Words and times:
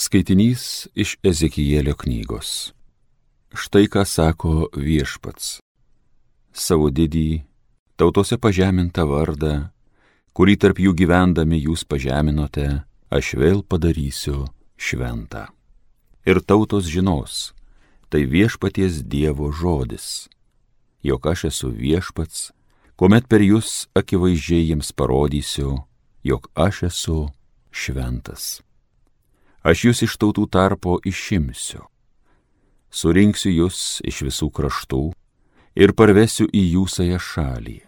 Skaitinys 0.00 0.86
iš 0.96 1.18
Ezekijėlio 1.20 1.92
knygos. 2.00 2.72
Štai 3.52 3.84
ką 3.92 4.06
sako 4.08 4.70
viešpats. 4.72 5.58
Savo 6.56 6.86
didį, 6.88 7.42
tautose 8.00 8.38
pažemintą 8.40 9.04
vardą, 9.10 9.50
kurį 10.32 10.54
tarp 10.62 10.80
jų 10.80 10.94
gyvendami 11.02 11.58
jūs 11.66 11.84
pažeminote, 11.84 12.64
aš 13.12 13.34
vėl 13.42 13.60
padarysiu 13.60 14.46
šventą. 14.80 15.50
Ir 16.24 16.40
tautos 16.48 16.88
žinos, 16.88 17.52
tai 18.08 18.24
viešpaties 18.24 19.02
Dievo 19.04 19.52
žodis, 19.52 20.30
jog 21.04 21.28
aš 21.28 21.50
esu 21.50 21.74
viešpats, 21.76 22.54
kuomet 22.96 23.28
per 23.28 23.44
jūs 23.44 23.84
akivaizdžiai 23.92 24.72
jiems 24.72 24.96
parodysiu, 24.96 25.76
jog 26.24 26.48
aš 26.56 26.86
esu 26.88 27.20
šventas 27.68 28.62
aš 29.62 29.84
jūs 29.86 30.02
iš 30.06 30.16
tautų 30.20 30.46
tarpo 30.50 30.98
išimsiu. 31.04 31.84
Surinksiu 32.90 33.52
jūs 33.52 34.00
iš 34.06 34.24
visų 34.26 34.50
kraštų 34.50 35.04
ir 35.78 35.94
parvesiu 35.94 36.48
į 36.50 36.62
jūsąją 36.74 37.18
šalį. 37.22 37.78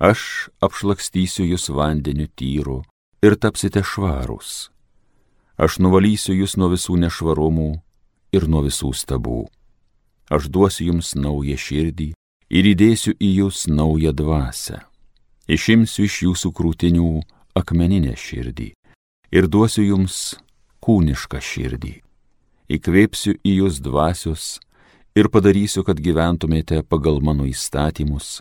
Aš 0.00 0.48
apšlakstysiu 0.64 1.44
jūs 1.44 1.68
vandeniu 1.74 2.28
tyru 2.38 2.80
ir 3.20 3.36
tapsite 3.36 3.82
švarūs. 3.84 4.70
Aš 5.60 5.80
nuvalysiu 5.84 6.32
jūs 6.38 6.56
nuo 6.56 6.70
visų 6.72 6.96
nešvarumų 7.02 7.70
ir 8.32 8.46
nuo 8.48 8.62
visų 8.64 8.94
stabų. 8.96 9.42
Aš 10.30 10.48
duosiu 10.48 10.86
jums 10.92 11.12
naują 11.18 11.58
širdį 11.58 12.12
ir 12.48 12.68
įdėsiu 12.72 13.12
į 13.18 13.30
jūs 13.42 13.66
naują 13.68 14.14
dvasę. 14.16 14.80
Išimsiu 15.50 16.06
iš 16.06 16.22
jūsų 16.28 16.52
krūtinių 16.54 17.10
akmeninę 17.58 18.14
širdį 18.16 18.70
ir 19.34 19.48
duosiu 19.50 19.84
jums 19.84 20.38
kūnišką 20.84 21.40
širdį. 21.40 21.94
Įkvėpsiu 22.70 23.34
į 23.42 23.54
jūs 23.62 23.80
dvasius 23.82 24.58
ir 25.18 25.28
padarysiu, 25.32 25.82
kad 25.86 25.98
gyventumėte 26.00 26.82
pagal 26.86 27.20
mano 27.24 27.48
įstatymus, 27.48 28.40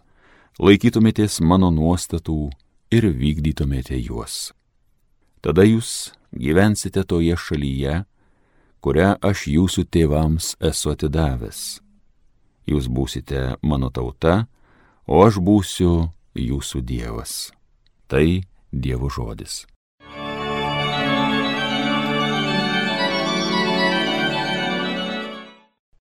laikytumėtės 0.60 1.40
mano 1.42 1.72
nuostatų 1.74 2.50
ir 2.94 3.10
vykdytumėte 3.10 3.98
juos. 3.98 4.52
Tada 5.42 5.64
jūs 5.66 6.12
gyvensite 6.36 7.04
toje 7.08 7.38
šalyje, 7.40 8.04
kurią 8.84 9.16
aš 9.24 9.48
jūsų 9.50 9.86
tėvams 9.92 10.54
esu 10.60 10.94
atidavęs. 10.94 11.80
Jūs 12.70 12.86
būsite 12.92 13.58
mano 13.66 13.90
tauta, 13.90 14.46
o 15.10 15.24
aš 15.26 15.40
būsiu 15.42 16.12
jūsų 16.38 16.84
Dievas. 16.86 17.50
Tai 18.08 18.44
Dievo 18.72 19.10
žodis. 19.10 19.66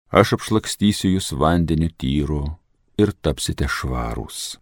Aš 0.09 0.39
apšlakstysiu 0.39 1.11
jūs 1.13 1.29
vandeniu 1.37 1.91
tyru 1.93 2.41
ir 2.97 3.11
tapsite 3.21 3.67
švarūs. 3.69 4.57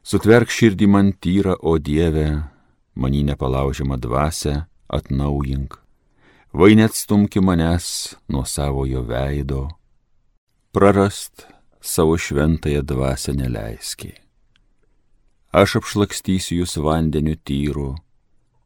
Sutverk 0.00 0.48
širdį 0.48 0.88
man 0.88 1.10
tyrą, 1.20 1.58
o 1.60 1.76
Dieve, 1.76 2.48
manį 2.96 3.26
nepalaužiamą 3.28 3.98
dvasę 4.00 4.62
atnaujink. 4.88 5.76
Vai 6.56 6.72
net 6.80 6.96
stumki 6.96 7.42
manęs 7.44 8.16
nuo 8.32 8.46
savojo 8.48 9.02
veido, 9.04 9.68
prarast 10.72 11.44
savo 11.84 12.16
šventąją 12.16 12.80
dvasę 12.88 13.36
neleiski. 13.36 14.14
Aš 15.52 15.76
apšlakstysiu 15.82 16.62
jūs 16.62 16.78
vandeniu 16.80 17.36
tyru 17.36 17.92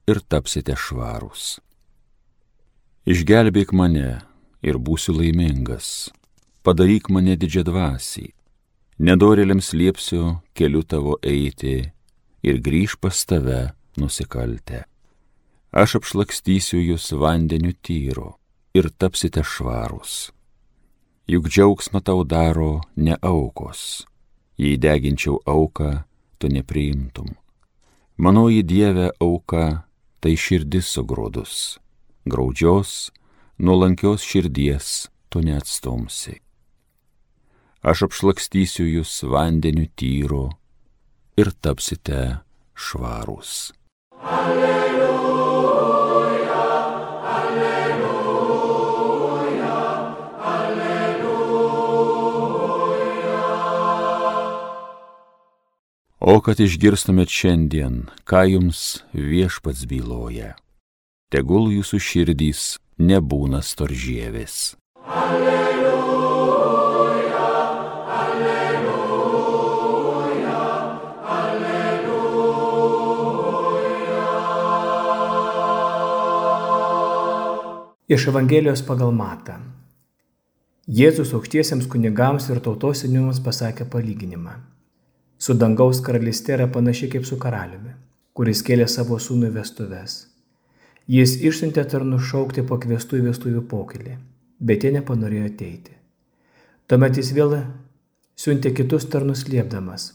ir 0.07 0.23
tapsite 0.23 0.79
švarūs. 0.79 1.59
Išgelbėk 3.09 3.75
mane, 3.75 4.21
ir 4.63 4.79
būsiu 4.79 5.15
laimingas. 5.19 6.11
Padaryk 6.63 7.09
mane 7.15 7.37
didžią 7.39 7.65
dvasį. 7.69 8.27
Nedorėliams 8.99 9.73
liepsiu 9.79 10.39
keliu 10.59 10.83
tavo 10.83 11.19
eiti 11.23 11.93
ir 12.43 12.59
grįž 12.59 12.99
pas 12.99 13.15
tave 13.25 13.71
nusikaltę. 13.97 14.85
Aš 15.71 15.99
apšlakstysiu 16.01 16.81
jūs 16.81 17.13
vandeniu 17.13 17.75
tyru 17.85 18.33
ir 18.75 18.91
tapsite 18.91 19.45
švarūs. 19.45 20.31
Juk 21.29 21.49
džiaugsmą 21.53 22.01
tau 22.01 22.25
daro 22.25 22.81
ne 22.97 23.19
aukos, 23.21 24.07
jei 24.57 24.79
deginčiau 24.81 25.43
auką, 25.45 26.05
tu 26.39 26.49
nepriimtum. 26.49 27.35
Manoji 28.17 28.63
Dieve 28.65 29.11
auka 29.21 29.85
tai 30.25 30.35
širdis 30.35 30.89
sugrūdus, 30.91 31.79
graudžios 32.27 33.13
nuolankios 33.59 34.23
širdies 34.23 35.09
tu 35.29 35.41
neatstumsi. 35.43 36.39
Aš 37.83 38.03
apšlakstysiu 38.07 38.87
jūs 38.87 39.23
vandeniu 39.27 39.87
tyru 39.99 40.51
ir 41.39 41.51
tapsite 41.63 42.39
švarūs. 42.79 43.73
Alleluja, 44.23 45.03
alleluja, 47.35 48.55
alleluja. 50.55 51.29
O 56.19 56.41
kad 56.43 56.59
išgirstumėt 56.63 57.31
šiandien, 57.31 58.07
ką 58.23 58.43
jums 58.55 59.03
viešpats 59.15 59.87
byloja, 59.91 60.55
tegul 61.31 61.71
jūsų 61.75 61.99
širdys 62.03 62.79
nebūna 62.99 63.61
storžėvis. 63.63 64.75
Alleluja, 65.07 65.79
alleluja, 68.21 69.35
alleluja. 71.39 72.59
Iš 78.09 78.29
Evangelijos 78.33 78.83
pagal 78.83 79.13
Matą. 79.15 79.59
Jėzus 80.89 81.35
aukštiesiems 81.37 81.87
kunigams 81.93 82.49
ir 82.51 82.59
tautos 82.65 83.05
seniūnams 83.05 83.39
pasakė 83.45 83.85
palyginimą. 83.93 84.55
Su 85.39 85.55
dangaus 85.55 86.01
karalystė 86.03 86.57
yra 86.57 86.67
panašiai 86.67 87.13
kaip 87.13 87.25
su 87.29 87.37
karaliumi, 87.39 87.93
kuris 88.35 88.65
kėlė 88.67 88.89
savo 88.91 89.21
sūnų 89.23 89.53
vestuves 89.55 90.38
Jis 91.09 91.39
išsiuntė 91.41 91.87
tarnus 91.89 92.27
šaukti 92.29 92.61
pakviestų 92.69 93.17
į 93.17 93.23
vestuvių 93.31 93.63
pokylį, 93.71 94.19
bet 94.61 94.83
jie 94.85 94.91
nepanorėjo 94.93 95.47
ateiti. 95.49 95.95
Tuomet 96.85 97.17
jis 97.17 97.31
vėl 97.33 97.55
siuntė 98.37 98.75
kitus 98.77 99.07
tarnus 99.09 99.47
liepdamas. 99.49 100.11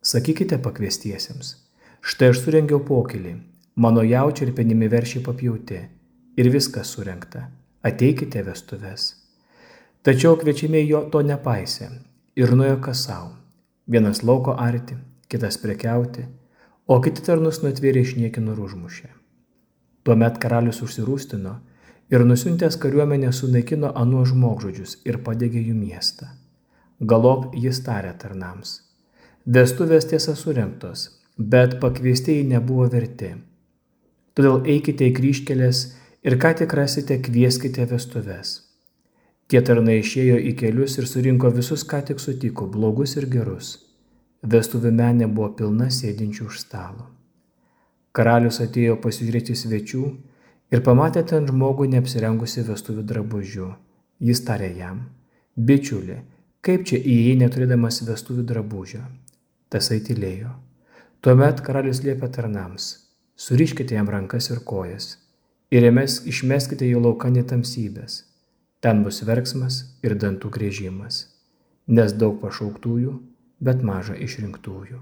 Sakykite 0.00 0.56
pakviestiesiems, 0.64 1.50
štai 2.00 2.30
aš 2.32 2.40
surengiau 2.46 2.80
pokylį, 2.80 3.34
mano 3.76 4.06
jaučiai 4.06 4.48
ir 4.48 4.54
penimi 4.56 4.88
veršiai 4.88 5.26
papjauti 5.28 5.82
ir 6.40 6.50
viskas 6.54 6.94
surenkta, 6.96 7.44
ateikite 7.84 8.46
vestuves. 8.48 9.10
Tačiau 10.00 10.40
kviečiamiai 10.40 10.88
jo 10.88 11.04
to 11.12 11.20
nepaisė 11.28 11.90
ir 12.40 12.56
nuėjo 12.56 12.80
kas 12.88 13.04
savo. 13.04 13.34
Vienas 13.84 14.24
lauko 14.24 14.56
arti, 14.56 14.96
kitas 15.28 15.60
prekiauti, 15.60 16.24
o 16.88 17.02
kiti 17.04 17.28
tarnus 17.28 17.60
nutvėrė 17.60 18.08
išniekinų 18.08 18.56
ir 18.56 18.68
užmušė. 18.70 19.17
Tuomet 20.08 20.38
karalius 20.40 20.78
užsirūstino 20.80 21.50
ir 22.08 22.22
nusiuntęs 22.24 22.78
kariuomenę 22.80 23.28
sunaikino 23.36 23.90
anuo 24.02 24.22
žmogžudžius 24.30 24.94
ir 25.04 25.18
padegė 25.26 25.60
jų 25.66 25.74
miestą. 25.76 26.28
Galop 27.10 27.50
jis 27.64 27.82
tarė 27.84 28.14
tarnams. 28.22 28.70
Vestuvės 29.56 30.08
tiesa 30.08 30.32
surinktos, 30.32 31.02
bet 31.36 31.76
pakviestieji 31.82 32.46
nebuvo 32.54 32.86
verti. 32.94 33.34
Todėl 34.32 34.64
eikite 34.76 35.10
į 35.10 35.14
kryškelės 35.20 35.82
ir 36.24 36.38
ką 36.40 36.54
tik 36.62 36.72
rasite, 36.80 37.20
kvieskite 37.28 37.84
vestuves. 37.92 38.54
Tie 39.52 39.60
tarnai 39.60 39.98
išėjo 40.00 40.40
į 40.40 40.56
kelius 40.64 40.96
ir 40.96 41.12
surinko 41.12 41.52
visus, 41.60 41.84
ką 41.84 42.00
tik 42.08 42.24
sutiko, 42.24 42.64
blogus 42.72 43.18
ir 43.20 43.28
gerus. 43.28 43.76
Vestuvių 44.56 44.96
menė 45.04 45.28
buvo 45.28 45.52
pilna 45.60 45.92
sėdinčių 46.00 46.48
už 46.48 46.64
stalo. 46.64 47.10
Karalius 48.18 48.56
atėjo 48.64 48.96
pasižiūrėti 48.98 49.54
svečių 49.54 50.00
ir 50.74 50.80
pamatė 50.86 51.22
ten 51.32 51.44
žmogų 51.46 51.84
neapsirengusi 51.92 52.64
vestuvių 52.66 53.04
drabužių. 53.12 53.68
Jis 54.28 54.40
tarė 54.42 54.72
jam, 54.74 55.04
bičiuli, 55.54 56.16
kaip 56.66 56.82
čia 56.90 56.98
įėjai 56.98 57.36
neturėdamas 57.44 58.00
vestuvių 58.08 58.42
drabužio? 58.48 59.04
Tasai 59.70 60.00
tylėjo. 60.02 60.50
Tuomet 61.22 61.62
karalius 61.62 62.00
liepė 62.02 62.30
tarnams, 62.34 62.88
suriškite 63.38 63.94
jam 63.94 64.10
rankas 64.10 64.50
ir 64.50 64.64
kojas 64.66 65.12
ir 65.70 65.86
mes 65.92 66.18
išmeskite 66.32 66.88
jo 66.88 67.04
laukanį 67.04 67.44
tamsybės. 67.52 68.24
Ten 68.82 69.04
bus 69.06 69.22
verksmas 69.30 69.78
ir 70.02 70.16
dantų 70.18 70.50
grėžimas, 70.58 71.20
nes 71.86 72.18
daug 72.18 72.42
pašauktųjų, 72.42 73.14
bet 73.62 73.86
maža 73.86 74.18
išrinktųjų. 74.26 74.98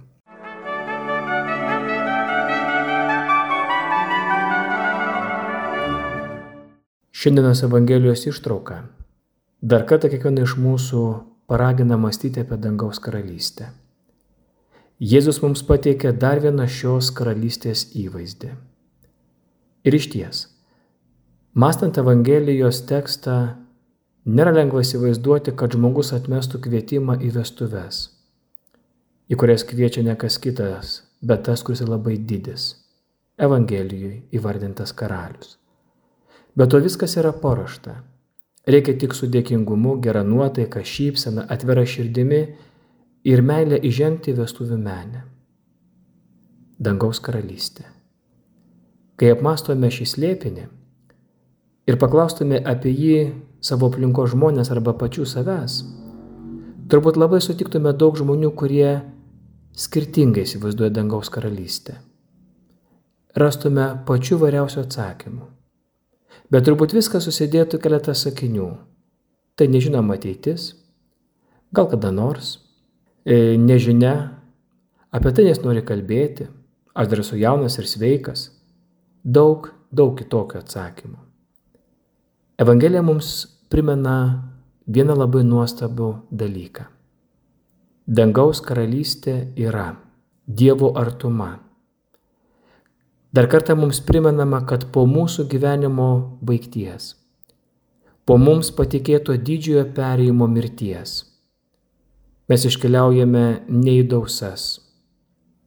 Šiandienos 7.17 7.63
Evangelijos 7.63 8.27
ištrauka 8.29 8.75
dar 9.71 9.87
kartą 9.89 10.11
kiekvieną 10.13 10.43
iš 10.45 10.53
mūsų 10.61 11.05
paragina 11.49 11.97
mąstyti 11.97 12.43
apie 12.43 12.59
dangaus 12.61 13.01
karalystę. 13.07 13.71
Jėzus 15.13 15.41
mums 15.41 15.63
pateikė 15.71 16.13
dar 16.27 16.43
vieną 16.45 16.67
šios 16.75 17.09
karalystės 17.17 17.87
įvaizdį. 18.03 18.53
Ir 19.89 19.99
iš 20.01 20.11
ties, 20.13 20.45
mastant 21.65 21.97
Evangelijos 22.05 22.85
tekstą, 22.93 23.41
nėra 24.29 24.53
lengva 24.61 24.85
įsivaizduoti, 24.85 25.57
kad 25.57 25.73
žmogus 25.73 26.13
atmestų 26.21 26.67
kvietimą 26.69 27.17
į 27.25 27.33
vestuves, 27.41 28.07
į 29.33 29.41
kurias 29.41 29.65
kviečia 29.65 30.05
ne 30.05 30.21
kas 30.21 30.37
kitas, 30.37 30.99
bet 31.25 31.49
tas, 31.49 31.65
kuris 31.65 31.81
labai 31.81 32.21
didis- 32.21 32.75
Evangelijoje 33.49 34.27
įvardintas 34.37 34.93
karalius. 34.93 35.63
Bet 36.57 36.73
to 36.73 36.81
viskas 36.81 37.17
yra 37.21 37.35
paruošta. 37.37 37.99
Reikia 38.67 38.97
tik 38.99 39.15
su 39.15 39.29
dėkingumu, 39.31 39.99
gera 40.03 40.25
nuotaika, 40.27 40.81
šypsena, 40.83 41.45
atvira 41.53 41.85
širdimi 41.87 42.41
ir 43.29 43.43
meilė 43.43 43.79
įžengti 43.85 44.35
vestuvių 44.35 44.79
menę. 44.81 45.21
Dangaus 46.83 47.21
karalystė. 47.23 47.85
Kai 49.17 49.31
apmastome 49.33 49.89
šį 49.93 50.07
slėpinį 50.13 50.65
ir 51.89 51.99
paklaustume 52.01 52.59
apie 52.73 52.93
jį 52.93 53.21
savo 53.65 53.89
aplinko 53.93 54.27
žmonės 54.29 54.73
arba 54.75 54.97
pačių 54.99 55.25
savęs, 55.29 55.79
turbūt 56.91 57.21
labai 57.21 57.41
sutiktume 57.45 57.95
daug 57.97 58.19
žmonių, 58.19 58.51
kurie 58.59 58.91
skirtingai 59.77 60.45
įsivaizduoja 60.49 60.93
dangaus 60.99 61.31
karalystę. 61.33 62.01
Rastume 63.37 63.91
pačių 64.09 64.41
variausių 64.41 64.83
atsakymų. 64.85 65.56
Bet 66.51 66.67
turbūt 66.67 66.95
viskas 66.95 67.27
susidėtų 67.27 67.81
keletą 67.83 68.15
sakinių. 68.15 68.69
Tai 69.57 69.67
nežinoma 69.73 70.15
ateitis, 70.15 70.75
gal 71.75 71.89
kada 71.91 72.13
nors, 72.13 72.59
e, 73.25 73.57
nežinia, 73.57 74.39
apie 75.11 75.33
tai 75.33 75.47
nes 75.49 75.63
nori 75.65 75.83
kalbėti, 75.83 76.47
aš 76.95 77.09
dar 77.11 77.23
esu 77.25 77.39
jaunas 77.41 77.79
ir 77.81 77.89
sveikas, 77.89 78.51
daug, 79.25 79.73
daug 79.91 80.15
kitokių 80.19 80.61
atsakymų. 80.61 81.19
Evangelija 82.63 83.03
mums 83.03 83.47
primena 83.73 84.45
vieną 84.87 85.17
labai 85.17 85.43
nuostabų 85.45 86.13
dalyką. 86.31 86.87
Dangaus 88.07 88.63
karalystė 88.63 89.53
yra 89.59 89.97
Dievo 90.47 90.93
artuma 90.95 91.66
Dar 93.37 93.49
kartą 93.49 93.75
mums 93.77 93.99
primenama, 94.01 94.63
kad 94.65 94.87
po 94.95 95.03
mūsų 95.05 95.45
gyvenimo 95.53 96.05
baigties, 96.49 97.11
po 98.25 98.39
mums 98.41 98.71
patikėto 98.73 99.35
didžiojo 99.37 99.83
perėjimo 99.97 100.47
mirties, 100.49 101.19
mes 102.49 102.63
iškeliaujame 102.65 103.43
ne 103.69 103.97
į 104.01 104.07
dausas, 104.13 104.65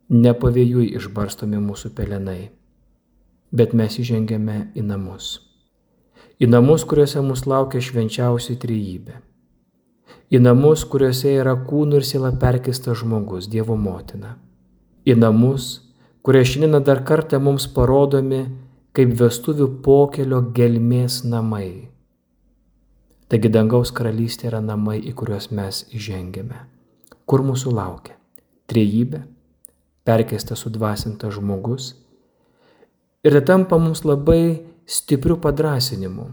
ne 0.09 0.33
pavėjui 0.33 0.87
išbarstomi 0.97 1.59
mūsų 1.61 1.91
pelenai, 1.99 2.47
bet 3.53 3.75
mes 3.77 3.99
įžengėme 4.01 4.55
į 4.73 4.85
namus. 4.87 5.27
Į 6.41 6.49
namus, 6.49 6.87
kuriuose 6.89 7.21
mus 7.21 7.45
laukia 7.45 7.83
švenčiausiai 7.85 8.57
trejybė. 8.63 9.19
Į 10.33 10.41
namus, 10.41 10.87
kuriuose 10.89 11.35
yra 11.35 11.53
kūnų 11.69 12.01
ir 12.01 12.09
siela 12.13 12.33
perkistas 12.41 13.03
žmogus, 13.03 13.45
Dievo 13.45 13.77
motina. 13.77 14.39
Į 15.05 15.19
namus, 15.21 15.69
kurie 16.29 16.43
šiandien 16.45 16.83
dar 16.85 16.99
kartą 17.01 17.39
mums 17.41 17.63
parodomi 17.73 18.43
kaip 18.93 19.15
vestuvių 19.17 19.65
pokelio 19.81 20.43
gelmės 20.53 21.23
namai. 21.25 21.87
Taigi 23.33 23.49
dangaus 23.49 23.89
karalystė 23.97 24.51
yra 24.51 24.59
namai, 24.61 24.99
į 25.09 25.15
kuriuos 25.17 25.49
mes 25.57 25.79
įžengėme. 25.89 26.61
Kur 27.25 27.41
mūsų 27.47 27.73
laukia? 27.73 28.13
Trejybė, 28.69 29.23
perkestas 30.05 30.61
sudvasintas 30.61 31.33
žmogus. 31.33 31.95
Ir 33.25 33.33
tai 33.39 33.45
tampa 33.49 33.81
mums 33.81 34.05
labai 34.05 34.61
stiprių 34.85 35.41
padrasinimų. 35.41 36.27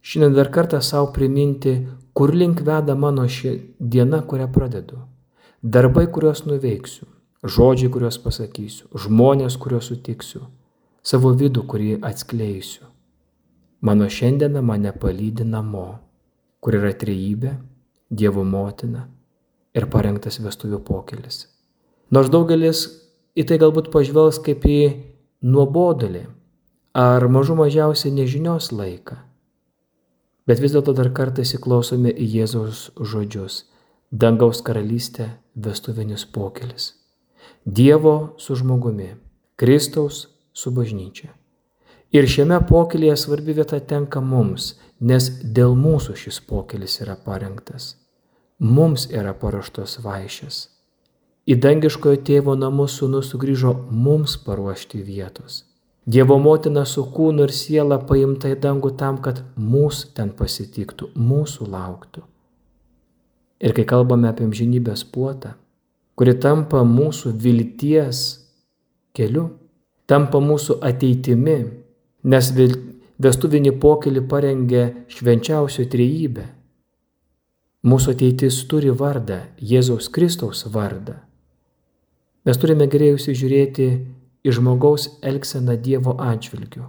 Šiandien 0.00 0.38
dar 0.40 0.48
kartą 0.56 0.80
savo 0.80 1.12
priminti, 1.12 1.82
kur 2.16 2.32
link 2.32 2.64
veda 2.64 2.96
mano 2.96 3.28
ši 3.28 3.58
diena, 3.76 4.24
kurią 4.24 4.48
pradedu. 4.56 5.04
Darbai, 5.60 6.08
kuriuos 6.08 6.46
nuveiksiu 6.48 7.12
žodžiai, 7.44 7.92
kuriuos 7.92 8.18
pasakysiu, 8.24 8.88
žmonės, 8.96 9.58
kuriuos 9.60 9.90
sutiksiu, 9.92 10.46
savo 11.04 11.34
vidų, 11.36 11.64
kurį 11.68 11.90
atskleisiu. 12.04 12.88
Mano 13.84 14.08
šiandiena 14.08 14.62
mane 14.64 14.94
palydi 14.96 15.44
namo, 15.44 15.88
kur 16.64 16.80
yra 16.80 16.94
trejybė, 16.96 17.56
Dievo 18.14 18.44
motina 18.46 19.08
ir 19.74 19.88
parengtas 19.90 20.36
vestuvių 20.38 20.78
pokelis. 20.86 21.48
Nors 22.14 22.28
daugelis 22.30 22.84
į 23.34 23.46
tai 23.48 23.56
galbūt 23.58 23.88
pažvelgs 23.90 24.38
kaip 24.44 24.62
į 24.68 24.78
nuobodulį 25.42 26.22
ar 26.94 27.26
mažų 27.26 27.56
mažiausiai 27.58 28.14
nežinios 28.14 28.70
laiką. 28.70 29.16
Bet 30.46 30.60
vis 30.62 30.76
dėlto 30.76 30.94
dar 30.94 31.10
kartą 31.16 31.42
įsiklausome 31.42 32.12
į 32.12 32.28
Jėzaus 32.36 32.90
žodžius- 33.00 33.64
dangaus 34.22 34.62
karalystė 34.62 35.32
vestuvinis 35.56 36.24
pokelis. 36.24 37.03
Dievo 37.64 38.34
su 38.38 38.54
žmogumi, 38.54 39.14
Kristaus 39.56 40.28
su 40.52 40.70
bažnyčia. 40.70 41.30
Ir 42.12 42.28
šiame 42.28 42.58
pokelėje 42.68 43.14
svarbi 43.22 43.54
vieta 43.56 43.78
tenka 43.80 44.20
mums, 44.20 44.74
nes 45.00 45.30
dėl 45.56 45.72
mūsų 45.72 46.16
šis 46.20 46.42
pokelis 46.44 46.98
yra 47.00 47.16
parengtas. 47.16 47.94
Mums 48.60 49.08
yra 49.08 49.32
paruoštos 49.32 49.96
vaišės. 50.04 50.60
Į 51.48 51.56
dangiškojo 51.64 52.20
tėvo 52.28 52.52
namus 52.60 52.98
sūnus 53.00 53.32
sugrįžo 53.32 53.72
mums 53.88 54.36
paruošti 54.44 55.00
vietos. 55.00 55.64
Dievo 56.04 56.36
motina 56.36 56.84
su 56.84 57.08
kūnu 57.16 57.48
ir 57.48 57.56
siela 57.56 57.96
paimta 57.96 58.52
į 58.52 58.60
dangų 58.60 58.92
tam, 59.00 59.22
kad 59.24 59.40
mūsų 59.56 60.12
ten 60.12 60.36
pasitiktų, 60.36 61.14
mūsų 61.16 61.72
lauktų. 61.72 62.28
Ir 63.64 63.72
kai 63.72 63.88
kalbame 63.88 64.28
apie 64.28 64.44
amžinybės 64.44 65.08
puotą, 65.08 65.56
kuri 66.18 66.34
tampa 66.40 66.82
mūsų 66.86 67.34
vilties 67.42 68.24
keliu, 69.16 69.48
tampa 70.06 70.40
mūsų 70.42 70.78
ateitimi, 70.84 71.58
nes 72.24 72.50
vestuvinį 73.22 73.74
pokelį 73.82 74.24
parengė 74.30 74.84
švenčiausio 75.12 75.86
trejybė. 75.90 76.46
Mūsų 77.84 78.14
ateitis 78.14 78.62
turi 78.70 78.94
vardą, 78.96 79.42
Jėzaus 79.60 80.08
Kristaus 80.08 80.64
vardą. 80.72 81.18
Mes 82.44 82.60
turime 82.60 82.86
geriau 82.88 83.18
įsižiūrėti 83.18 83.88
į 84.44 84.54
žmogaus 84.56 85.10
elgseną 85.24 85.76
Dievo 85.80 86.16
atžvilgiu. 86.20 86.86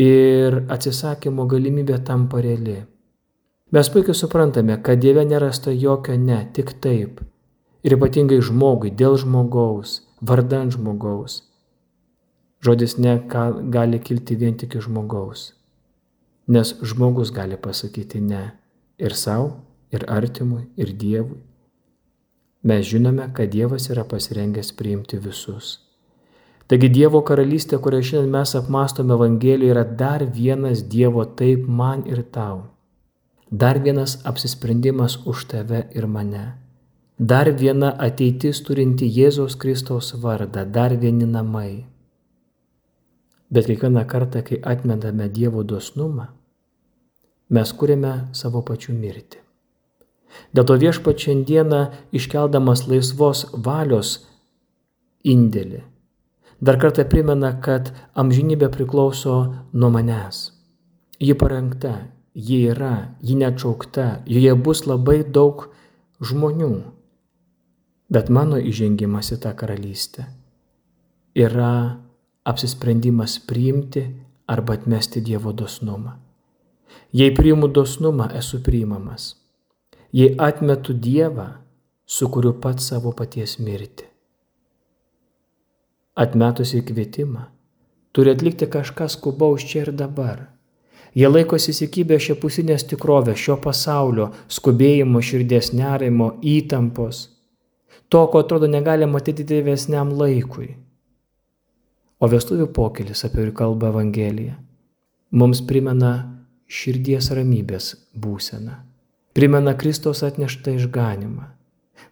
Ir 0.00 0.62
atsisakymo 0.70 1.46
galimybė 1.50 1.98
tampa 2.06 2.40
reali. 2.42 2.80
Mes 3.70 3.90
puikiai 3.90 4.16
suprantame, 4.18 4.78
kad 4.82 4.98
Dieve 5.02 5.22
nerasta 5.26 5.70
jokio 5.70 6.16
ne, 6.18 6.40
tik 6.54 6.72
taip, 6.82 7.20
ir 7.84 7.96
ypatingai 7.96 8.40
žmogui, 8.44 8.92
dėl 8.92 9.16
žmogaus, 9.20 10.00
vardan 10.20 10.72
žmogaus. 10.74 11.42
Žodis 12.60 12.98
ne 13.00 13.16
gali 13.72 14.00
kilti 14.04 14.36
vien 14.36 14.56
tik 14.60 14.76
iš 14.76 14.88
žmogaus, 14.88 15.44
nes 16.48 16.74
žmogus 16.84 17.32
gali 17.32 17.56
pasakyti 17.56 18.20
ne 18.20 18.50
ir 19.00 19.16
savo, 19.16 19.54
ir 19.90 20.04
artimui, 20.08 20.66
ir 20.76 20.92
Dievui. 20.92 21.40
Mes 22.62 22.84
žinome, 22.84 23.30
kad 23.32 23.48
Dievas 23.48 23.88
yra 23.88 24.04
pasirengęs 24.04 24.74
priimti 24.76 25.16
visus. 25.16 25.78
Taigi 26.68 26.90
Dievo 26.92 27.24
karalystė, 27.26 27.80
kurią 27.80 28.02
šiandien 28.04 28.34
mes 28.36 28.52
apmastome 28.54 29.16
Evangelijoje, 29.16 29.72
yra 29.72 29.86
dar 30.04 30.26
vienas 30.28 30.84
Dievo 30.84 31.24
taip 31.24 31.64
man 31.66 32.04
ir 32.06 32.20
tau. 32.30 32.68
Dar 33.50 33.80
vienas 33.80 34.20
apsisprendimas 34.28 35.16
už 35.26 35.48
tave 35.50 35.88
ir 35.96 36.06
mane 36.06 36.44
dar 37.20 37.50
viena 37.52 37.90
ateitis 38.00 38.62
turinti 38.64 39.04
Jėzaus 39.04 39.58
Kristaus 39.60 40.14
vardą, 40.22 40.64
dar 40.64 40.94
vieni 40.96 41.26
namai. 41.28 41.84
Bet 43.52 43.66
kiekvieną 43.68 44.06
kartą, 44.08 44.40
kai 44.46 44.56
atmetame 44.64 45.26
Dievo 45.28 45.60
dosnumą, 45.62 46.30
mes 47.50 47.72
kūrėme 47.76 48.12
savo 48.32 48.62
pačių 48.64 48.94
mirtį. 48.96 49.42
Dėl 50.54 50.64
to 50.64 50.76
viešpat 50.80 51.20
šiandieną 51.20 51.80
iškeldamas 52.16 52.86
laisvos 52.88 53.42
valios 53.52 54.12
indėlį, 55.26 55.82
dar 56.62 56.78
kartą 56.80 57.04
primena, 57.04 57.50
kad 57.60 57.90
amžinybė 58.14 58.70
priklauso 58.72 59.34
nuo 59.74 59.90
manęs. 59.92 60.54
Ji 61.20 61.36
parengta, 61.36 61.92
ji 62.32 62.62
yra, 62.72 63.10
ji 63.20 63.36
neatšaukta, 63.42 64.22
joje 64.24 64.56
bus 64.56 64.86
labai 64.86 65.18
daug 65.26 65.66
žmonių, 66.24 66.70
Bet 68.10 68.30
mano 68.30 68.58
įžengimas 68.58 69.30
į 69.36 69.40
tą 69.44 69.52
karalystę 69.54 70.26
yra 71.38 72.00
apsisprendimas 72.44 73.38
priimti 73.46 74.02
arba 74.50 74.74
atmesti 74.74 75.22
Dievo 75.22 75.52
dosnumą. 75.52 76.16
Jei 77.12 77.30
priimu 77.34 77.68
dosnumą, 77.68 78.26
esu 78.34 78.62
priimamas. 78.62 79.36
Jei 80.12 80.34
atmetu 80.38 80.92
Dievą, 80.92 81.46
sukuriu 82.06 82.52
pat 82.58 82.82
savo 82.82 83.12
paties 83.14 83.58
mirtį. 83.62 84.08
Atmetus 86.18 86.74
įkvietimą, 86.74 87.44
turi 88.12 88.34
atlikti 88.34 88.66
kažką 88.66 89.06
skubaus 89.08 89.62
čia 89.62 89.84
ir 89.84 89.92
dabar. 89.94 90.48
Jie 91.14 91.30
laikosi 91.30 91.70
įsikibę 91.70 92.18
šiapusinės 92.22 92.84
tikrovės, 92.90 93.38
šio 93.38 93.56
pasaulio, 93.62 94.32
skubėjimo, 94.50 95.22
širdies 95.22 95.72
nerimo, 95.74 96.36
įtampos, 96.42 97.28
to, 98.10 98.24
ko 98.30 98.42
atrodo 98.44 98.68
negalima 98.70 99.20
atidėti 99.22 99.62
vėsniam 99.66 100.12
laikui. 100.18 100.74
O 102.20 102.28
vestuvių 102.28 102.66
pokelis, 102.76 103.24
apie 103.24 103.40
kurį 103.40 103.54
kalba 103.62 103.92
Evangelija, 103.94 104.58
mums 105.32 105.62
primena 105.64 106.12
širdies 106.68 107.30
ramybės 107.32 107.94
būseną, 108.12 108.74
primena 109.32 109.72
Kristaus 109.78 110.20
atneštą 110.26 110.76
išganimą, 110.76 111.48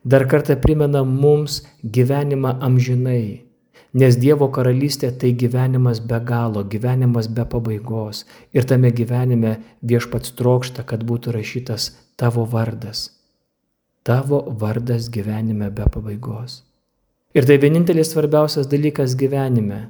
dar 0.08 0.24
kartą 0.30 0.56
primena 0.62 1.04
mums 1.04 1.60
gyvenimą 1.82 2.56
amžinai 2.64 3.48
Nes 3.96 4.18
Dievo 4.20 4.50
karalystė 4.52 5.08
tai 5.16 5.30
gyvenimas 5.32 6.00
be 6.04 6.18
galo, 6.20 6.60
gyvenimas 6.64 7.28
be 7.32 7.46
pabaigos. 7.48 8.26
Ir 8.52 8.66
tame 8.68 8.90
gyvenime 8.92 9.54
viešpats 9.80 10.34
trokšta, 10.36 10.84
kad 10.84 11.06
būtų 11.08 11.32
rašytas 11.32 11.94
tavo 12.20 12.44
vardas. 12.44 13.17
Tavo 14.02 14.40
vardas 14.60 15.10
gyvenime 15.10 15.70
be 15.70 15.84
pabaigos. 15.92 16.62
Ir 17.34 17.44
tai 17.44 17.58
vienintelis 17.60 18.12
svarbiausias 18.12 18.68
dalykas 18.70 19.14
gyvenime, 19.20 19.80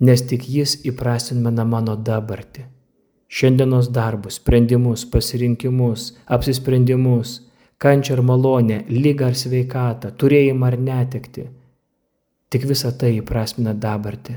nes 0.00 0.22
tik 0.24 0.48
jis 0.48 0.78
įprasmina 0.88 1.66
mano 1.68 1.96
dabartį. 1.96 2.64
Šiandienos 3.30 3.92
darbus, 3.94 4.40
sprendimus, 4.40 5.04
pasirinkimus, 5.06 6.10
apsisprendimus, 6.26 7.36
kančią 7.78 8.16
ar 8.16 8.22
malonę, 8.26 8.82
lygą 8.88 9.30
ar 9.30 9.38
sveikatą, 9.38 10.10
turėjimą 10.18 10.72
ar 10.72 10.78
netekti 10.88 11.46
Tik 12.50 12.64
visa 12.66 12.90
tai 12.98 13.12
įprasmina 13.20 13.76
dabartį, 13.78 14.32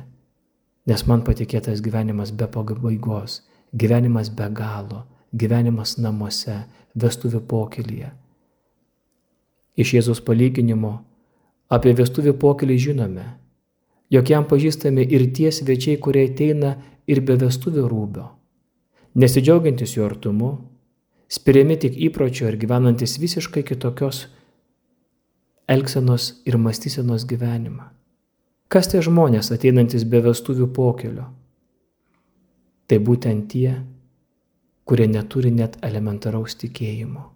nes 0.85 1.03
man 1.09 1.23
patikėtas 1.25 1.79
gyvenimas 1.81 2.29
be 2.37 2.45
pabaigos, 2.45 3.39
gyvenimas 3.73 4.29
be 4.29 4.45
galo, 4.53 4.99
gyvenimas 5.33 5.95
namuose, 5.97 6.59
vestuvių 6.93 7.41
pokylyje. 7.49 8.11
Iš 9.77 9.93
Jėzus 9.97 10.21
palyginimo 10.21 10.99
apie 11.73 11.95
vestuvių 11.97 12.35
pokylį 12.37 12.77
žinome, 12.77 13.25
jog 14.13 14.29
jam 14.29 14.45
pažįstami 14.45 15.05
ir 15.09 15.25
tie 15.33 15.49
svečiai, 15.51 15.97
kurie 15.97 16.27
ateina 16.29 16.75
ir 17.09 17.23
be 17.25 17.37
vestuvių 17.41 17.87
rūbio, 17.89 18.27
nesidžiaugiantis 19.17 19.95
jo 19.97 20.05
artumu, 20.05 20.51
spiriami 21.33 21.79
tik 21.81 21.97
įpročio 22.09 22.51
ir 22.51 22.59
gyvenantis 22.61 23.17
visiškai 23.17 23.65
kitokios 23.65 24.27
elgsenos 25.67 26.43
ir 26.45 26.59
mąstysenos 26.61 27.25
gyvenimą. 27.25 27.89
Kas 28.69 28.89
tie 28.89 29.01
žmonės 29.05 29.51
ateinantis 29.53 30.05
be 30.05 30.21
vestuvių 30.25 30.69
pokelio? 30.73 31.27
Tai 32.89 32.97
būtent 32.99 33.49
tie, 33.49 33.75
kurie 34.85 35.07
neturi 35.07 35.51
net 35.53 35.77
elementaraus 35.81 36.57
tikėjimo. 36.61 37.29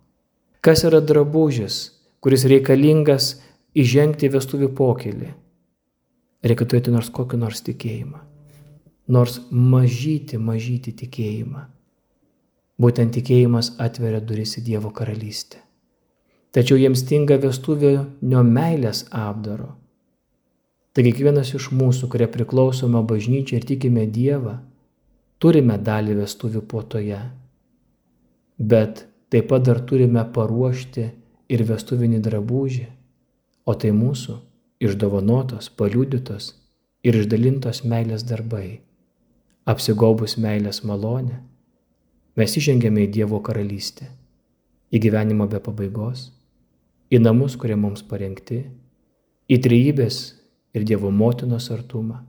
Kas 0.61 0.83
yra 0.83 0.99
drabužis, 1.01 1.96
kuris 2.23 2.45
reikalingas 2.49 3.35
įžengti 3.77 4.29
vestuvių 4.33 4.71
pokelį? 4.77 5.31
Reikia 6.47 6.67
turėti 6.67 6.93
nors 6.93 7.09
kokį 7.13 7.39
nors 7.41 7.63
tikėjimą. 7.65 8.21
Nors 9.13 9.39
mažyti, 9.51 10.37
mažyti 10.37 10.93
tikėjimą. 11.01 11.63
Būtent 12.77 13.15
tikėjimas 13.17 13.73
atveria 13.81 14.21
duris 14.21 14.57
į 14.59 14.67
Dievo 14.67 14.91
karalystę. 14.93 15.63
Tačiau 16.53 16.77
jiems 16.79 17.01
stinga 17.03 17.39
vestuvio 17.41 18.05
meilės 18.21 19.05
apdaro 19.11 19.73
Taigi 20.97 21.11
kiekvienas 21.13 21.51
iš 21.53 21.67
mūsų, 21.77 22.07
kurie 22.09 22.25
priklausome 22.33 22.97
bažnyčiai 23.05 23.59
ir 23.59 23.65
tikime 23.69 24.07
Dievą, 24.09 24.55
turime 25.37 25.75
dalį 25.77 26.15
vestuvių 26.23 26.63
puotoje. 26.71 27.19
Bet 28.57 29.03
taip 29.29 29.45
pat 29.51 29.67
dar 29.67 29.83
turime 29.85 30.23
paruošti 30.33 31.05
ir 31.49 31.63
vestuvinį 31.67 32.19
drabužį, 32.23 32.87
o 33.67 33.73
tai 33.75 33.91
mūsų 33.95 34.37
išdovanotos, 34.83 35.69
paliudytos 35.79 36.51
ir 37.03 37.17
išdalintos 37.21 37.83
meilės 37.87 38.25
darbai. 38.27 38.81
Apsigobus 39.67 40.37
meilės 40.39 40.83
malonę, 40.87 41.41
mes 42.39 42.55
įžengėme 42.59 43.07
į 43.07 43.11
Dievo 43.17 43.41
karalystę, 43.43 44.07
į 44.91 45.01
gyvenimą 45.03 45.49
be 45.51 45.59
pabaigos, 45.63 46.29
į 47.11 47.19
namus, 47.23 47.57
kurie 47.59 47.75
mums 47.79 48.03
parengti, 48.07 48.61
į 49.51 49.59
trejybės 49.63 50.21
ir 50.75 50.87
Dievo 50.87 51.11
motinos 51.11 51.67
artumą, 51.75 52.21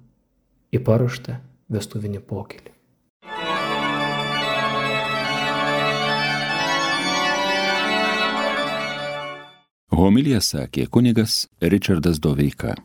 į 0.75 0.83
paruoštą 0.83 1.39
vestuvinį 1.71 2.25
pokylį. 2.27 2.77
Homilija 9.99 10.38
sakė 10.38 10.85
kunigas 10.95 11.49
Richardas 11.59 12.21
Doveika. 12.23 12.78